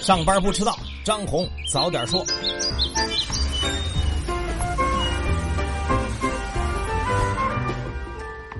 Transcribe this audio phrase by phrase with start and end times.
[0.00, 2.24] 上班不迟到，张红早点说。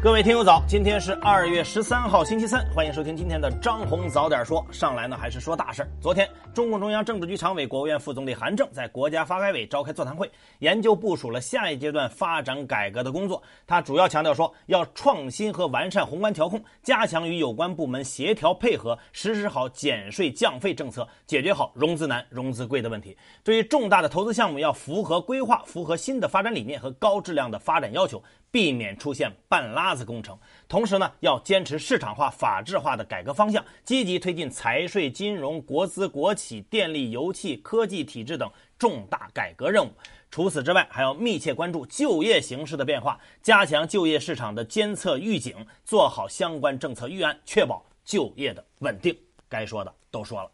[0.02, 4.66] 各位听友早，今天是二月十三号星期三，欢迎收听今天的张红早点说。
[4.72, 13.42] 上来呢还是说大事儿昨天，中共中央政治局常委、国务院副总理韩正在国家发改委召开座谈会，研究部署了下一阶段发展改革的工作。
[13.66, 23.14] 他主要强调说，要创新和完善宏观调控，加强与有关部门协调配合，实施好减税降费政策，解决好融资难、融资贵的问题。
[23.44, 28.22] 对于重大的投资项目，要符合规划，符合新的发展理念和高质量的发展要求。
[28.50, 39.90] 避免出现半拉子工程，同时呢，要坚持市场化、法治化的改革方向，积极推进财税、金融、国资、国企、电力、油气、科技体制等重大改革任务。
[40.30, 49.16] 除此之外，还要密切关注就业形势的变化，加强就业市场的监测预警，做好相关政策预案，确保就业的稳定。
[49.48, 50.50] 该说的都说了。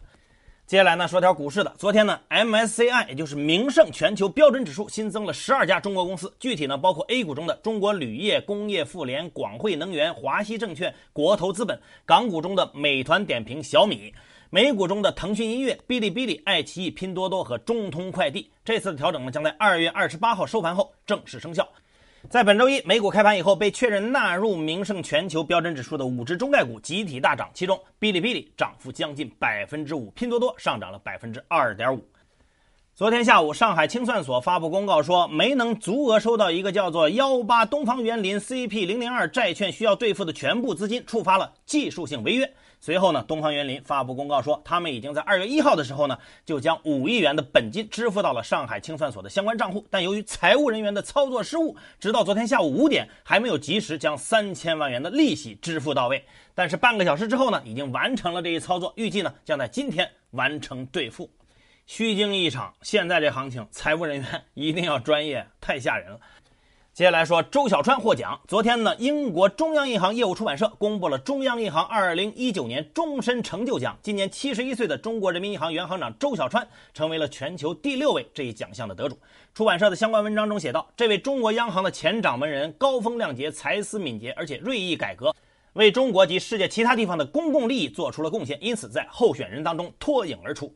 [0.66, 1.73] 接下来呢，说条股市的。
[1.79, 14.12] 昨天呢，MSCI 也就是名胜全球标准指数新增了十二家中国公司，具体呢包括 A 股中的中国铝业、工业富联、广汇能源、华西证券、国投资本；港股中的美团点评、小米；
[14.50, 18.51] 美股中的腾讯音乐、哔哩哔哩、爱奇艺、拼多多和中通快递。
[18.64, 21.69] 这次的调整呢，将在二月二十八号收盘后正式生效。
[22.28, 32.05] 在本周一美股开盘以后，被确认纳入名胜全球标准指数的五只中概股集体大涨，其中哔哩哔哩涨幅将近百分之五，拼多多上涨了百分之二点五。
[32.96, 42.52] 昨天下午，上海清算所发布公告说，没能足额收到一个叫做幺八东方园林 CP 零零二债券需要兑付的全部资金，触发了技术性违约。
[42.80, 56.24] 随后呢，东方园林发布公告说，他们已经在二月一号的时候呢，就将五亿元的本金支付到了上海清算所的相关账户，但由于财务人员的操作失误，直到昨天下午五点还没有及时将三千万元的利息支付到位。
[56.55, 61.28] 但是半个小时之后呢，已经完成了这一操作，预计呢将在今天完成兑付。
[61.86, 66.18] 虚惊一场，现在这行情，财务人员一定要专业，太吓人了。
[66.96, 68.40] 接下来说，周小川获奖。
[68.48, 73.95] 昨天呢，英国中央银行业务出版社公布了中央银行2019年终身成就奖。
[74.01, 79.18] 今年71岁的中国人民银行原行长周小川成为了全球第六位这一奖项的得主。
[79.52, 85.36] 出版社的相关文章中写道：“这位中国央行的前掌门人高风亮节，才思敏捷，而且锐意改革，
[85.74, 90.74] 为中国及世界其他地方的公共利益做出了贡献，因此在候选人当中脱颖而出。”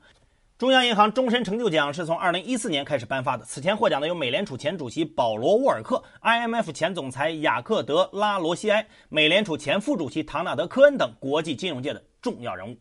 [0.61, 3.47] 中央银行终身成就奖是从2014年开始颁发的。
[3.47, 12.77] 此前获奖的有美联储前主席保罗·沃尔克、IMF 前总裁雅克·德·拉罗西埃、美联储前副主席唐纳德·科恩等国际金融界的重要人物。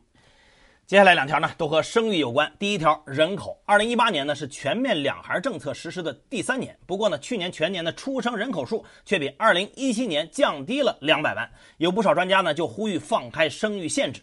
[0.87, 2.51] 接下来两条呢，都和生育有关。
[2.59, 3.57] 第一条，人口。
[3.65, 11.49] 2018年呢是全面两孩政策实施的第三年，不过呢，去年全年的出生人口数却比2017年降低了两百万。
[11.77, 14.21] 有不少专家呢就呼吁放开生育限制。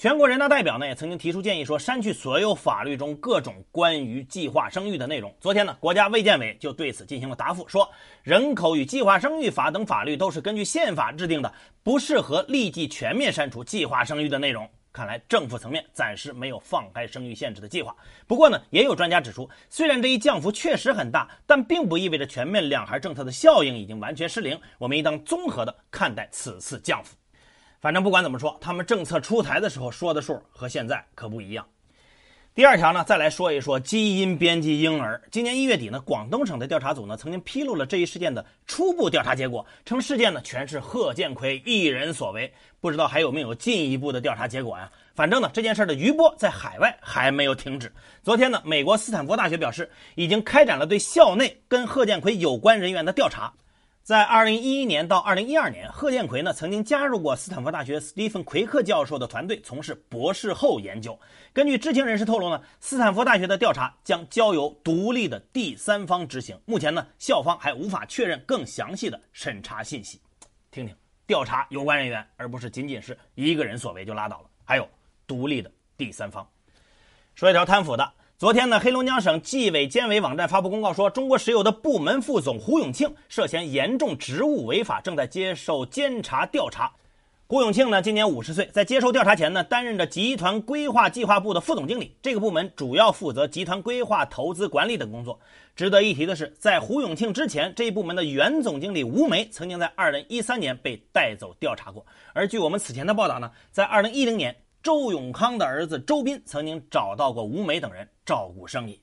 [0.00, 5.30] 全国人大代表呢也曾经提出建议，说删去所有法律中各种关于计划生育的内容。
[5.38, 7.84] 昨天呢，国家卫健委就对此进行了答复，说
[8.22, 11.52] 《人口与计划生育法》等法律都是根据宪法制定的，
[11.82, 14.66] 不适合立即全面删除计划生育的内容。
[14.90, 17.94] 看来政府层面暂时没有放开生育限制的计划。
[18.26, 24.58] 不过呢，也有专家指出，虽然这一降幅确实很大，但并不意味着全面两孩政策的效应已经完全失灵。
[24.78, 27.14] 我们应当综合的看待此次降幅。
[27.80, 31.66] 反正不管怎么说，他们政策出台的时候说的数和现在可不一样。
[32.54, 35.22] 第二条呢，再来说一说基因编辑婴儿。
[35.30, 42.52] 今年一月底呢，广东省的调查组呢曾经披露了这一事件的初步调查结果，称事件呢全是贺建奎一人所为。
[42.80, 44.90] 不知道还有没有进一步的调查结果呀？
[45.14, 47.90] 反正呢，这件事的余波在海外还没有停止。
[48.22, 53.50] 昨天呢，美国斯坦福大学表示，已经开展了对校内跟贺建奎有关人员的调查。
[54.10, 61.16] 在二零一一年到二零一二年，贺建奎呢曾经加入过斯坦福大学斯蒂芬奎克教授的团队，从事博士后研究。
[61.52, 66.58] 根据知情人士透露呢，斯坦福大学的调查将交由独立的第三方执行。
[66.64, 70.20] 目前呢，校方还无法确认更详细的审查信息。
[70.72, 70.92] 听听，
[71.24, 74.50] 调查有关人员，而不是仅仅是一个人所为就拉倒了。
[74.64, 74.88] 还有
[75.24, 76.44] 独立的第三方。
[77.36, 78.12] 说一条贪腐的。
[78.40, 86.90] 昨天呢，黑龙江省纪委监委网站发布公告说，中国石油的部门副总胡永庆涉嫌严重职务违法，正在接受监察调查。
[87.46, 95.38] 胡永庆呢，今年五十岁，在接受调查前呢，担任着集团规划计划部的副总经理，这个部门主要负责集团规划、投资管理等工作。
[95.76, 102.06] 值得一提的是，在胡永庆之前，这一部门的原总经理吴梅曾经在二零一三年被带走调查过。
[102.32, 104.56] 而据我们此前的报道呢，在二零一零年。
[104.82, 109.00] 周永康的儿子周斌曾经找到过吴梅等人照顾生意。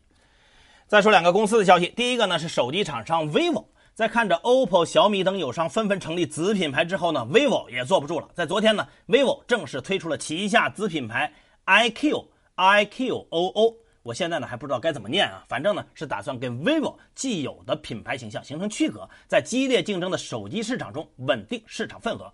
[0.88, 8.29] 再说两个公司的消息，第一个呢是手机厂商 vivo，在看着 OPPO、小米等友商纷纷成立子品牌之后呢，vivo 也坐不住了。
[8.33, 11.33] 在昨天呢，vivo 正式推出了旗下子品牌
[11.65, 12.25] iQ
[12.56, 13.75] iQOO。
[14.01, 22.31] 我现在呢还不知道该怎么念啊，反正呢是打算跟 vivo 既有的品牌形象形成区隔，在激烈竞争的手机市场中稳定市场份额。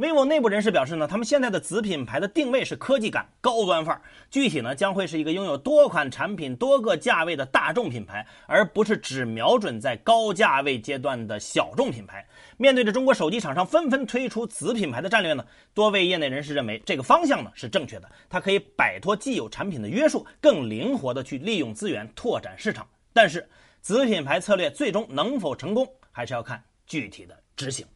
[0.00, 4.00] Vivo 内部人士表示呢，他们现在的子品牌的定位是科技感、高端范儿，
[4.30, 12.26] 具体呢将会是一个拥有多款产品、多个价位的大众品牌，而不是只瞄准在高价位阶段的小众品牌。
[12.56, 15.44] 面对着中国手机厂商纷纷推出子品牌的战略呢，
[15.74, 22.88] 多位业内人士认为这个方向呢是正确的，它可以摆脱既有产品的约束，更灵活的去利用资源拓展市场。
[23.12, 23.46] 但是，
[23.82, 27.86] 子品牌策略最终能否成功，还是要看具体的执行。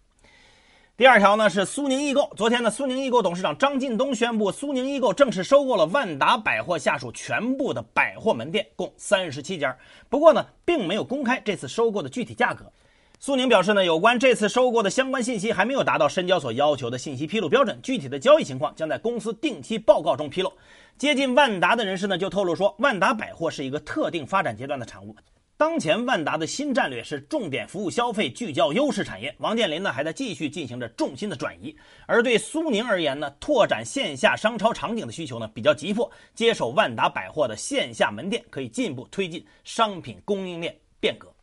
[0.97, 2.31] 第二条呢是苏宁易购。
[2.37, 9.77] 昨天呢，苏宁易购董事长张近东宣布，苏宁易购正式收购了万达百货下属全部的百货门店，共三十七家。
[10.09, 12.71] 不过呢，并没有公开这次收购的具体价格。
[13.19, 20.53] 苏宁表示呢，有关这次收购的相关信息还没有达到深交所要求的信息披露标准，具体的交易情况将在公司定期报告中披露。
[20.97, 25.17] 接近万达的人士呢就透露说，万达百货是一个特定发展阶段的产物。
[25.57, 29.33] 当前万达的新战略是重点服务消费，聚焦优势产业。
[29.39, 31.75] 王健林呢还在继续进行着重心的转移。
[32.07, 36.11] 而对苏宁而言呢，拓展线下商超场景的需求呢比较急迫。
[36.35, 41.34] 接手万达百货的线下门店，可以进一步推进商品供应链变革。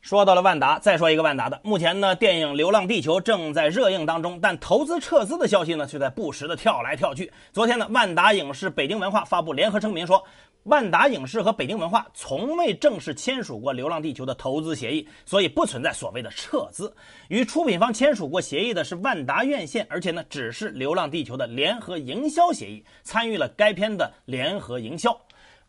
[0.00, 1.60] 说到了万达，再说一个万达的。
[1.62, 7.30] 目前呢，电影《流浪地球》正在热映当中，但投资撤资的消息呢却在不时的跳来跳去。
[7.52, 10.22] 昨天呢，万达影视、北京文化发布联合声明说。
[10.64, 16.94] 万达影视和北京文化从未正式签署过《流浪地球》的投资协议，所以不存在所谓的撤资。
[17.28, 25.18] 与出品方签署过协议的是万达院线，而且呢只是《流浪地球》的联合营销协议，参与了该片的联合营销。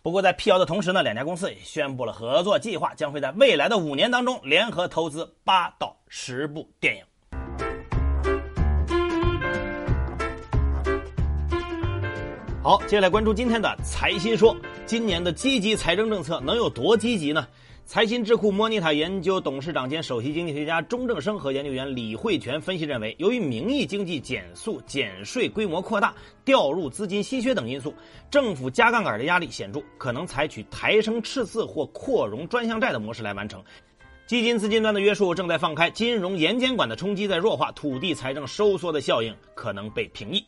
[0.03, 7.03] 不过在辟谣的同时呢，两家公司也宣布了合作计划，将会在未来的五年当中联合投资八到十部电影。
[12.63, 14.57] 好，接下来关注今天的财新说。
[14.87, 17.47] 今年的积极财政政策能有多积极呢？
[17.91, 26.15] 财新智库莫尼塔研究董事长兼首席经济学家钟正生和研究员李慧泉分析认为，由于名义经济减速、减税规模扩大、
[26.45, 27.93] 调入资金稀缺等因素，
[28.29, 33.61] 政府加杠杆的压力显著，可能采取抬升赤字或扩容专项债的模式来完成。
[34.25, 40.41] 基金资金端的约束正在放开，金融严监管的冲击在弱化，土地财政收缩的效应可能被平抑。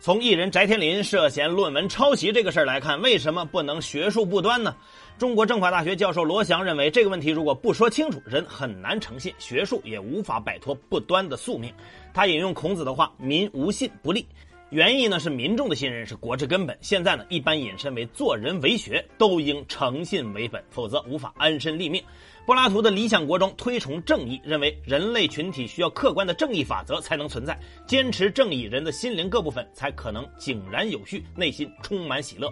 [0.00, 4.74] 从艺人翟天临涉嫌论文抄袭这个事儿来看，为什么不能学术不端呢？
[5.18, 11.74] 中国政法大学教授罗翔认为，这个问题如果不说清楚，人很难诚信，学术也无法摆脱不端的宿命。
[12.14, 14.24] 他引用孔子的话：“民无信不立。”
[14.70, 16.78] 原意呢是民众的信任是国之根本。
[16.80, 22.00] 现在呢，一般引申为做人为学都应诚信为本，否则无法安身立命。
[22.46, 32.48] 柏拉图的《理想国》中推崇正义，认为人类群体需要客观的正义法则才能存在，坚持正义，人的心灵各部分才可能井然有序，内心充满喜乐。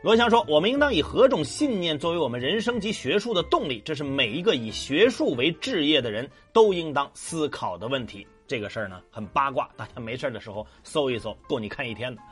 [0.00, 3.82] 罗翔说：“我们应当以何种信念作为我们人生及学术的动力？
[3.84, 8.24] 这是每一个以学术为置业的人都应当思考的问题。
[8.46, 12.22] 这个事儿呢，很八卦，大家没事的时候搜一搜，够你看一天的。”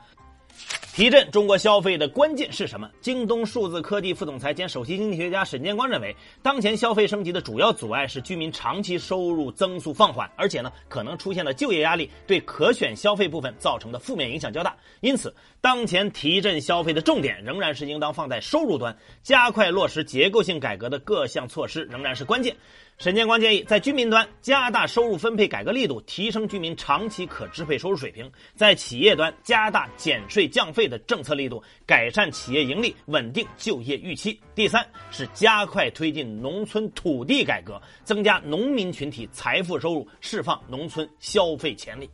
[0.97, 2.91] 提振中国消费的关键是什么？
[3.03, 14.75] 京东数字科技副总裁兼首席经济学家沈建光认为，当前消费升级的主要阻碍是居民长期收入增速放缓，而且呢，可能出现的就业压力对可选消费部分造成的负面影响较大。
[15.03, 22.57] 因此，当前提振消费的重点仍然是应当放在收入端，加快落实结构性改革的各项措施仍然是关键。
[22.99, 34.41] 沈建光建议，在居民端加大收入分配改革力度，提升居民长期可支配收入水平；在企业端加大减税降费的政策力度，改善企业盈利，稳定就业预期。
[34.55, 42.09] 第三是加快推进农村土地改革，增加农民群体财富收入，释放农村消费潜力。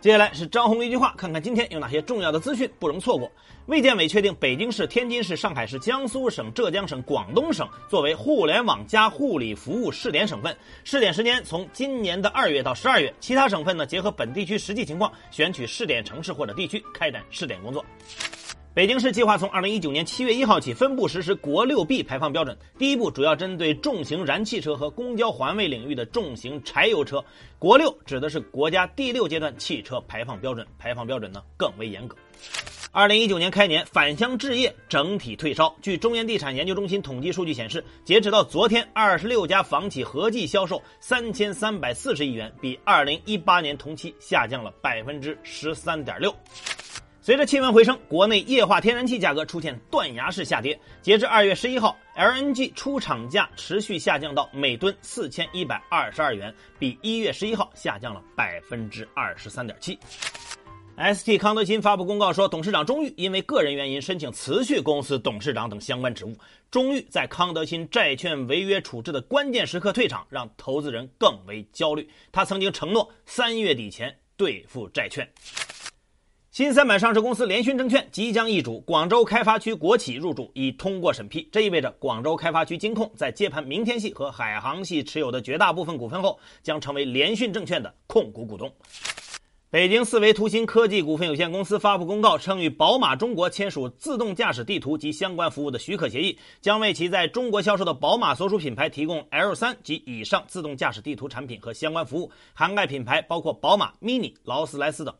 [0.00, 3.28] 接下来是张红一句话，看看今天有哪些重要的资讯不容错过。
[3.68, 13.12] 卫健委确定，北京市、天津市、上海市、江苏省、浙江省、广东省作为互联网加护理服务试点省份，试点时间从今年的二月到十二月。
[13.20, 17.84] 其他省份呢，结合本地区实际情况，选取试点城市或者地区开展试点工作。
[18.72, 22.56] 北京市计划从二零一九年七月一号起分步实施国六 B 排放标准。
[22.78, 27.22] 第一步主要针对重型燃气车和公交环卫领域的重型柴油车。
[27.58, 32.16] 国六指的是国家第六阶段汽车排放标准，排放标准呢更为严格。
[32.90, 35.74] 二零一九年开年，返乡置业整体退烧。
[35.82, 46.34] 据中原地产研究中心统计数据显示，截止到昨天，二十六家房企合计销售三千三百四十亿元，比二零一八年同期下降了百分之十三点六。
[47.20, 50.78] 随着气温回升，国内液化天然气价格出现断崖式下跌。
[51.02, 59.98] 截至二月十一号，LNG 出厂价持续下降到每吨四千一百二十二元，比一月十一号下降了百分之二十三点七。
[60.98, 66.34] ST 康德新发布公告说，董事长钟玉因为个人原因申请辞去公司董事长等相关职务。
[66.72, 72.10] 钟玉在康德新债券违约处置的关键时刻退场，让投资人更为焦虑。
[72.32, 75.30] 他曾经承诺三月底前兑付债券。
[76.50, 88.68] 新三板上市公司联讯证券即将易主，广州开发区国企入主已通过审批，这意味着广州开发区金控在接盘明天系和海航系持有的绝大部分股份后，将成为联讯证券的控股股东。
[89.70, 105.14] 北京四维图新科技股份有限公司发布公告称，与宝马中国签署自动驾驶地图及相关服务的许可协议，将为其在中国销售的宝马所属品牌提供 L3 及以上自动驾驶地图产品和相关服务，涵盖品牌包括宝马、Mini、劳斯莱斯等。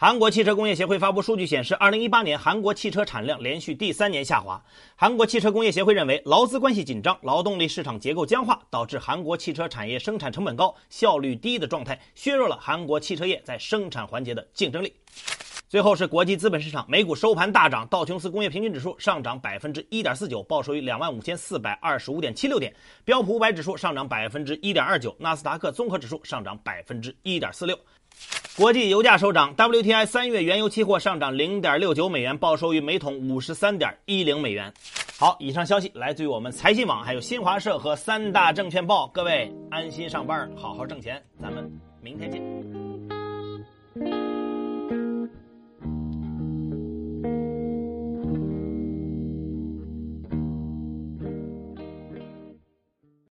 [0.00, 4.62] 韩国汽车工业协会发布数据显示，二零一八年韩国汽车产量连续第三年下滑。
[4.94, 14.94] 韩国汽车工业协会认为，劳资关系紧张、劳动力市场结构僵化，导致韩国汽车产业生产成本高、效率低的状态，削弱了韩国汽车业在生产环节的竞争力。
[15.68, 22.72] 最后是国际资本市场，美股收盘大涨，道琼斯工业平均指数上涨百分之一点四九，报收于两万五千四百二十五点七六点；
[23.04, 27.76] 标普五百指数上涨百分之一点二九，纳斯达克综合指数上涨百分之一点四六。
[28.58, 34.74] 国际油价收涨，WTI 三月原油期货上涨零点六九美元，报收于每桶五十三点一零美元。
[35.16, 39.06] 好，以上消息来自于我们财新网，还有新华社和三大证券报。
[39.14, 41.70] 各位安心上班，好好挣钱，咱们
[42.02, 42.87] 明天见。